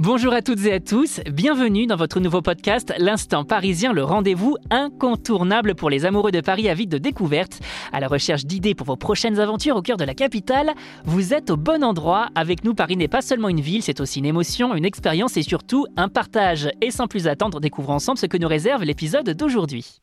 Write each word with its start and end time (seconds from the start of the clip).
Bonjour 0.00 0.32
à 0.32 0.42
toutes 0.42 0.64
et 0.64 0.74
à 0.74 0.78
tous, 0.78 1.20
bienvenue 1.28 1.88
dans 1.88 1.96
votre 1.96 2.20
nouveau 2.20 2.40
podcast 2.40 2.94
L'Instant 2.98 3.44
Parisien, 3.44 3.92
le 3.92 4.04
rendez-vous 4.04 4.56
incontournable 4.70 5.74
pour 5.74 5.90
les 5.90 6.06
amoureux 6.06 6.30
de 6.30 6.40
Paris 6.40 6.68
avides 6.68 6.88
de 6.88 6.98
découvertes. 6.98 7.58
À 7.92 7.98
la 7.98 8.06
recherche 8.06 8.44
d'idées 8.44 8.76
pour 8.76 8.86
vos 8.86 8.96
prochaines 8.96 9.40
aventures 9.40 9.74
au 9.74 9.82
cœur 9.82 9.96
de 9.96 10.04
la 10.04 10.14
capitale, 10.14 10.72
vous 11.04 11.34
êtes 11.34 11.50
au 11.50 11.56
bon 11.56 11.82
endroit. 11.82 12.28
Avec 12.36 12.62
nous, 12.62 12.74
Paris 12.74 12.96
n'est 12.96 13.08
pas 13.08 13.22
seulement 13.22 13.48
une 13.48 13.60
ville, 13.60 13.82
c'est 13.82 14.00
aussi 14.00 14.20
une 14.20 14.26
émotion, 14.26 14.76
une 14.76 14.84
expérience 14.84 15.36
et 15.36 15.42
surtout 15.42 15.84
un 15.96 16.08
partage. 16.08 16.70
Et 16.80 16.92
sans 16.92 17.08
plus 17.08 17.26
attendre, 17.26 17.58
découvrons 17.58 17.94
ensemble 17.94 18.18
ce 18.18 18.26
que 18.26 18.38
nous 18.38 18.46
réserve 18.46 18.84
l'épisode 18.84 19.28
d'aujourd'hui. 19.30 20.00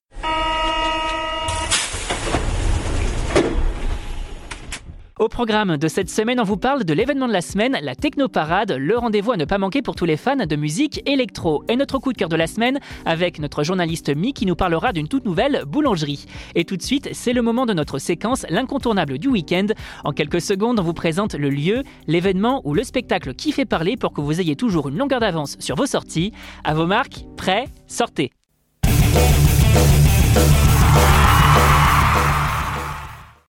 Au 5.18 5.30
programme 5.30 5.78
de 5.78 5.88
cette 5.88 6.10
semaine, 6.10 6.42
on 6.42 6.44
vous 6.44 6.58
parle 6.58 6.84
de 6.84 6.94
l'événement 6.94 7.30
de 7.30 7.32
la 7.32 7.40
semaine, 7.40 7.78
la 7.82 7.96
Technoparade, 7.96 8.74
le 8.74 8.98
rendez-vous 8.98 9.32
à 9.32 9.38
ne 9.38 9.46
pas 9.46 9.58
manquer 9.58 9.82
pour 9.82 9.96
tous 9.96 10.04
les 10.04 10.18
fans 10.18 10.36
de 10.36 10.56
musique 10.58 11.02
électro. 11.10 11.64
Et 11.70 11.78
notre 11.78 12.00
coup 12.00 12.12
de 12.12 12.18
cœur 12.18 12.28
de 12.28 12.36
la 12.36 12.48
semaine 12.48 12.82
avec 13.06 13.40
notre 13.40 13.64
journaliste 13.64 14.14
Mi 14.14 14.34
qui 14.34 14.46
nous 14.46 14.58
parlera 14.58 14.92
d'une 14.92 15.08
toute 15.08 15.24
nouvelle 15.24 15.64
boulangerie. 15.66 16.26
Et 16.54 16.66
tout 16.66 16.76
de 16.76 16.82
suite, 16.82 17.08
c'est 17.14 17.32
le 17.32 17.42
moment 17.42 17.66
de 17.66 17.72
notre 17.72 17.98
séquence, 17.98 18.46
l'incontournable 18.50 19.18
du 19.18 19.30
week-end. 19.30 19.68
En 20.04 20.12
quelques 20.12 20.42
secondes, 20.42 20.82
on 20.82 20.84
vous 20.84 20.94
présente 20.94 21.34
le 21.34 21.50
lieu, 21.50 21.84
l'événement 22.08 22.62
ou 22.66 22.74
le 22.74 22.84
spectacle 22.84 23.36
qui 23.36 23.54
fait 23.54 23.64
parler 23.64 23.96
pour 23.96 24.12
que 24.12 24.20
vous 24.20 24.42
ayez 24.42 24.58
toujours 24.58 24.90
une 24.90 24.98
longueur 24.98 25.22
d'avance 25.22 25.56
sur 25.60 25.78
vos 25.78 25.86
sorties. 25.86 26.34
À 26.66 26.74
vos 26.74 26.88
marques, 26.88 27.24
prêts, 27.38 27.70
sortez. 27.88 28.32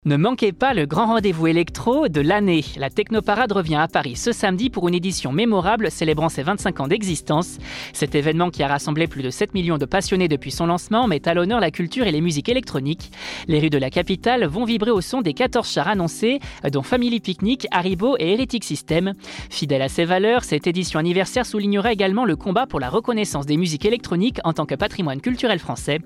Ne 0.09 0.17
manquez 0.17 0.53
pas 0.53 0.73
le 0.73 0.87
grand 0.87 1.05
rendez-vous 1.05 1.49
électro 1.49 2.09
de 2.09 2.23
l'année. 2.23 2.65
La 2.79 2.89
Technoparade 2.89 3.53
revient 3.53 3.75
à 3.75 3.89
Paris 3.89 4.17
ce 4.17 4.33
samedi 4.33 4.71
pour 4.71 4.89
une 4.89 4.95
édition 4.95 5.33
mémorable 5.33 5.91
célébrant 5.91 6.31
ses 6.31 6.43
25 6.43 6.81
ans 6.81 6.89
d'existence. 6.89 7.59
Cet 7.93 8.15
événement 8.15 8.49
qui 8.49 8.63
a 8.63 8.69
rassemblé 8.69 9.07
plus 9.07 9.23
de 9.23 9.29
7 9.29 9.53
millions 9.53 9.77
de 9.77 9.85
passionnés 9.85 10.27
depuis 10.27 10.51
son 10.51 10.65
lancement 10.65 11.07
met 11.09 11.29
à 11.29 11.35
l'honneur 11.35 11.61
la 11.61 11.71
culture 11.71 12.07
et 12.07 12.11
les 12.11 12.23
musiques 12.23 12.49
électroniques. 12.49 13.13
Les 13.49 13.61
rues 13.61 13.69
de 13.69 13.77
la 13.77 13.91
capitale 13.91 14.47
vont 14.47 14.65
vibrer 14.65 14.93
au 14.93 15.03
son 15.03 15.21
des 15.21 15.35
14 15.35 15.71
chars 15.71 15.89
annoncés, 15.89 16.39
dont 16.73 16.83
Family 16.83 17.21
Picnic, 17.21 17.67
Haribo 17.71 18.17
et 18.19 18.33
Heretic 18.33 18.65
System. 18.65 19.13
Fidèle 19.51 19.83
à 19.83 19.91
ses 19.91 20.07
valeurs, 20.07 20.43
cette 20.43 20.67
édition 20.67 20.99
anniversaire 20.99 21.45
soulignera 21.45 21.93
également 21.93 22.25
le 22.25 22.35
combat 22.35 22.67
pour 22.67 22.81
la 22.81 22.89
reconnaissance 22.89 23.45
des 23.45 23.59
musiques 23.59 23.85
électroniques 23.85 24.39
en 24.45 24.55
tant 24.55 24.65
que 24.65 24.75
patrimoine 24.75 25.21
culturel 25.21 25.59
français. 25.59 25.99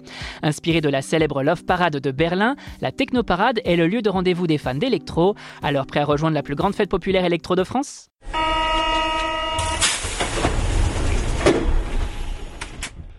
Inspiré 0.42 0.80
de 0.80 0.88
la 0.88 1.02
célèbre 1.02 1.44
Love 1.44 1.64
Parade 1.64 1.98
de 1.98 2.10
Berlin, 2.10 2.56
la 2.80 2.90
Technoparade 2.90 3.60
est 3.64 3.76
le 3.76 3.91
lieu 3.92 4.02
de 4.02 4.10
rendez-vous 4.10 4.46
des 4.46 4.58
fans 4.58 4.74
d'électro, 4.74 5.34
alors 5.62 5.86
prêt 5.86 6.00
à 6.00 6.04
rejoindre 6.04 6.34
la 6.34 6.42
plus 6.42 6.54
grande 6.54 6.74
fête 6.74 6.88
populaire 6.88 7.24
électro 7.24 7.54
de 7.54 7.64
France? 7.64 8.08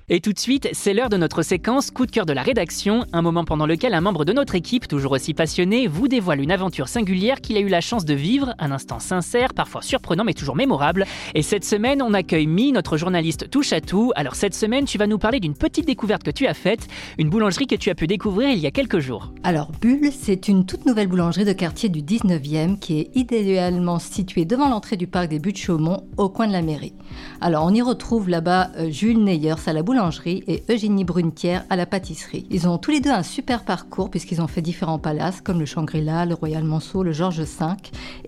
Et 0.10 0.20
tout 0.20 0.34
de 0.34 0.40
suite, 0.40 0.68
c'est 0.74 0.94
l'heure 0.94 1.08
de 1.08 1.16
notre 1.16 1.44
séquence 1.44 1.90
coup 1.90 2.06
de 2.06 2.12
cœur 2.12 2.26
de 2.26 2.34
la 2.34 2.42
rédaction, 2.42 3.06
un 3.14 3.22
moment 3.22 3.46
pendant 3.46 3.66
lequel 3.66 3.94
un 3.94 4.02
membre 4.02 4.26
de 4.26 4.34
notre 4.34 4.54
équipe, 4.54 4.90
toujours 4.90 5.14
aussi 5.14 5.34
passionné, 5.34 5.88
vous 5.88 6.10
dévoile 6.10 6.42
une 6.42 6.52
aventure 6.52 6.90
singulière 6.90 7.40
qu'il 7.40 7.56
a 7.56 7.62
eu 7.62 7.70
la 7.70 7.80
chance 7.80 8.04
de 8.04 8.14
vivre, 8.14 8.54
un 8.60 8.72
instant 8.72 9.00
sincère, 9.00 9.54
parfois 9.54 9.82
surprenant 9.82 10.26
mais 10.26 10.34
toujours 10.34 10.58
mémorable. 10.58 11.06
Et 11.36 11.42
cette 11.42 11.64
semaine, 11.64 12.02
on 12.02 12.14
accueille 12.14 12.48
Mi, 12.48 12.74
notre 12.74 12.98
journaliste 12.98 13.50
touche 13.50 13.72
à 13.72 13.80
tout. 13.80 14.12
Alors 14.18 14.36
cette 14.36 14.54
semaine, 14.54 14.84
tu 14.84 14.98
vas 14.98 15.08
nous 15.08 15.20
parler 15.20 15.40
d'une 15.40 15.54
petite 15.54 15.86
découverte 15.86 16.24
que 16.24 16.32
tu 16.32 16.48
as 16.48 16.54
faite, 16.54 16.90
une 17.18 17.30
boulangerie 17.30 17.68
que 17.68 17.76
tu 17.76 17.90
as 17.90 17.96
pu 17.96 18.06
découvrir 18.06 18.50
il 18.50 18.60
y 18.60 18.68
a 18.68 18.72
quelques 18.72 19.00
jours. 19.00 19.32
Alors 19.44 19.72
Bulle, 19.80 20.12
c'est 20.12 20.50
une 20.50 20.66
toute 20.66 20.86
nouvelle 20.86 21.08
boulangerie 21.08 21.46
de 21.46 21.54
quartier 21.54 21.88
du 21.88 22.02
19e 22.02 22.78
qui 22.78 23.00
est 23.00 23.16
idéalement 23.16 24.00
située 24.00 24.44
devant 24.44 24.68
l'entrée 24.68 24.98
du 24.98 25.08
parc 25.08 25.30
des 25.30 25.40
Buttes-Chaumont, 25.40 26.08
au 26.18 26.28
coin 26.28 26.48
de 26.48 26.52
la 26.52 26.62
mairie. 26.62 26.94
Alors 27.40 27.64
on 27.64 27.74
y 27.74 27.82
retrouve 27.82 28.28
là-bas 28.28 28.72
euh, 28.78 28.92
Jules 28.92 29.24
Neyers 29.24 29.56
à 29.66 29.72
la 29.72 29.82
boulangerie 29.82 29.93
et 30.26 30.64
Eugénie 30.70 31.04
Brunetière 31.04 31.66
à 31.70 31.76
la 31.76 31.86
pâtisserie. 31.86 32.48
Ils 32.50 32.68
ont 32.68 32.78
tous 32.78 32.92
les 32.92 33.00
deux 33.00 33.12
un 33.12 33.22
super 33.22 33.64
parcours 33.64 34.10
puisqu'ils 34.10 34.42
ont 34.42 34.48
fait 34.48 34.62
différents 34.62 34.98
palaces 34.98 35.40
comme 35.42 35.60
le 35.60 35.66
Shangri-La, 35.66 36.26
le 36.26 36.34
Royal 36.34 36.64
Monceau, 36.64 37.04
le 37.04 37.12
Georges 37.12 37.42
V 37.42 37.66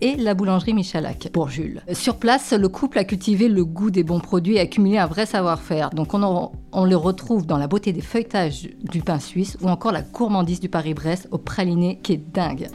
et 0.02 0.16
la 0.16 0.36
boulangerie 0.36 0.74
Michalak 0.74 1.30
pour 1.34 1.50
Jules. 1.50 1.82
Sur 1.94 2.18
place, 2.18 2.54
le 2.54 2.70
couple 2.70 3.00
a 3.00 3.04
cultivé 3.04 3.48
le 3.48 3.66
goût 3.66 3.90
des 3.90 4.04
bons 4.04 4.20
produits 4.20 4.58
et 4.58 4.60
accumulé 4.60 5.00
un 5.00 5.08
vrai 5.08 5.26
savoir-faire. 5.26 5.90
Donc 5.90 6.14
on, 6.14 6.52
on 6.76 6.86
le 6.86 6.96
retrouve 6.96 7.46
dans 7.46 7.58
la 7.58 7.68
beauté 7.68 7.94
des 7.94 8.02
feuilletages 8.02 8.70
du 8.92 9.02
pain 9.02 9.20
suisse 9.20 9.58
ou 9.62 9.70
encore 9.70 9.92
la 9.92 10.02
gourmandise 10.02 10.60
du 10.60 10.70
Paris-Brest 10.70 11.28
au 11.32 11.38
praliné 11.38 12.00
qui 12.04 12.14
est 12.14 12.34
dingue. 12.34 12.68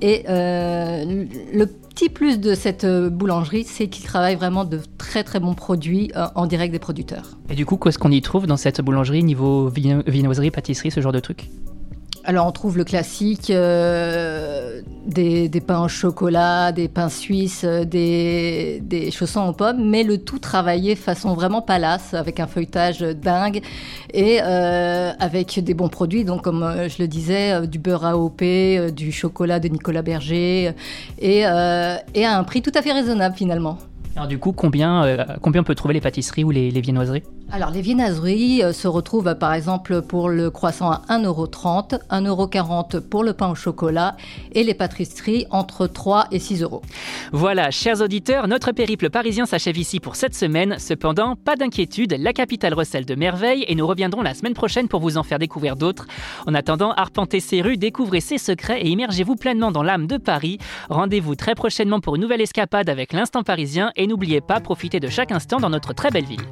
Et 0.00 0.24
euh, 0.28 1.24
le 1.52 1.66
petit 1.66 2.08
plus 2.08 2.40
de 2.40 2.54
cette 2.54 2.84
euh, 2.84 3.10
boulangerie, 3.10 3.64
c'est 3.64 3.88
qu'ils 3.88 4.04
travaillent 4.06 4.34
vraiment 4.34 4.64
de 4.64 4.80
très 4.98 5.22
très 5.22 5.40
bons 5.40 5.54
produits 5.54 6.10
euh, 6.16 6.26
en 6.34 6.46
direct 6.46 6.72
des 6.72 6.78
producteurs. 6.78 7.38
Et 7.50 7.54
du 7.54 7.66
coup, 7.66 7.76
qu'est-ce 7.76 7.98
qu'on 7.98 8.10
y 8.10 8.20
trouve 8.20 8.46
dans 8.46 8.56
cette 8.56 8.80
boulangerie 8.80 9.22
niveau 9.22 9.68
viennoiserie, 9.68 10.50
pâtisserie, 10.50 10.90
ce 10.90 11.00
genre 11.00 11.12
de 11.12 11.20
trucs 11.20 11.50
alors 12.24 12.46
on 12.46 12.52
trouve 12.52 12.78
le 12.78 12.84
classique, 12.84 13.50
euh, 13.50 14.80
des, 15.06 15.48
pains 15.60 15.84
au 15.84 15.88
chocolat, 15.88 16.72
des 16.72 16.88
pains 16.88 17.08
suisses, 17.08 17.64
euh, 17.64 17.84
des, 17.84 19.10
chaussons 19.10 19.46
aux 19.46 19.52
pommes, 19.52 19.88
mais 19.88 20.02
le 20.02 20.18
tout 20.18 20.38
travaillé 20.38 20.96
façon 20.96 21.34
vraiment 21.34 21.60
palace, 21.60 22.14
avec 22.14 22.40
un 22.40 22.46
feuilletage 22.46 23.00
dingue 23.00 23.60
et 24.12 24.38
euh, 24.42 25.12
avec 25.18 25.62
des 25.62 25.74
bons 25.74 25.88
produits, 25.88 26.24
donc 26.24 26.42
comme 26.42 26.66
je 26.88 27.02
le 27.02 27.08
disais, 27.08 27.66
du 27.66 27.78
beurre 27.78 28.06
AOP, 28.06 28.42
du 28.94 29.12
chocolat 29.12 29.60
de 29.60 29.68
Nicolas 29.68 30.02
Berger, 30.02 30.72
et, 31.20 31.44
à 31.44 32.00
un 32.14 32.44
prix 32.44 32.62
tout 32.62 32.72
à 32.74 32.82
fait 32.82 32.92
raisonnable 32.92 33.36
finalement. 33.36 33.78
Alors 34.16 34.28
du 34.28 34.38
coup, 34.38 34.52
combien, 34.52 35.26
combien 35.42 35.60
on 35.60 35.64
peut 35.64 35.74
trouver 35.74 35.94
les 35.94 36.00
pâtisseries 36.00 36.44
ou 36.44 36.50
les, 36.50 36.70
viennoiseries? 36.70 37.24
Alors 37.52 37.70
les 37.70 37.82
viennoiseries 37.82 38.62
euh, 38.62 38.72
se 38.72 38.88
retrouvent 38.88 39.34
par 39.38 39.52
exemple 39.54 40.02
pour 40.02 40.28
le 40.28 40.50
croissant 40.50 40.90
à 40.90 41.02
1,30€, 41.08 42.00
1,40€ 42.10 43.00
pour 43.00 43.22
le 43.22 43.32
pain 43.32 43.50
au 43.50 43.54
chocolat 43.54 44.16
et 44.52 44.64
les 44.64 44.74
pâtisseries 44.74 45.46
entre 45.50 45.86
3 45.86 46.28
et 46.32 46.38
6 46.38 46.62
euros. 46.62 46.82
Voilà, 47.32 47.70
chers 47.70 48.00
auditeurs, 48.00 48.48
notre 48.48 48.72
périple 48.72 49.10
parisien 49.10 49.46
s'achève 49.46 49.78
ici 49.78 50.00
pour 50.00 50.16
cette 50.16 50.34
semaine. 50.34 50.76
Cependant, 50.78 51.36
pas 51.36 51.54
d'inquiétude, 51.54 52.16
la 52.18 52.32
capitale 52.32 52.74
recèle 52.74 53.04
de 53.04 53.14
merveilles 53.14 53.64
et 53.68 53.74
nous 53.74 53.86
reviendrons 53.86 54.22
la 54.22 54.34
semaine 54.34 54.54
prochaine 54.54 54.88
pour 54.88 55.00
vous 55.00 55.16
en 55.16 55.22
faire 55.22 55.38
découvrir 55.38 55.76
d'autres. 55.76 56.06
En 56.46 56.54
attendant, 56.54 56.92
arpentez 56.92 57.40
ces 57.40 57.62
rues, 57.62 57.76
découvrez 57.76 58.20
ses 58.20 58.38
secrets 58.38 58.80
et 58.80 58.88
immergez-vous 58.88 59.36
pleinement 59.36 59.70
dans 59.70 59.82
l'âme 59.82 60.06
de 60.06 60.16
Paris. 60.16 60.58
Rendez-vous 60.88 61.36
très 61.36 61.54
prochainement 61.54 62.00
pour 62.00 62.16
une 62.16 62.22
nouvelle 62.22 62.40
escapade 62.40 62.88
avec 62.88 63.12
l'instant 63.12 63.42
parisien 63.42 63.92
et 63.96 64.06
n'oubliez 64.06 64.40
pas, 64.40 64.60
profitez 64.60 64.98
de 64.98 65.08
chaque 65.08 65.30
instant 65.30 65.58
dans 65.58 65.70
notre 65.70 65.92
très 65.92 66.10
belle 66.10 66.24
ville. 66.24 66.42